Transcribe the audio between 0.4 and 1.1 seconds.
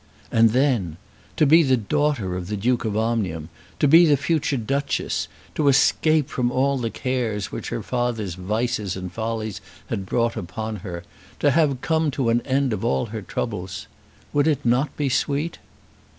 then,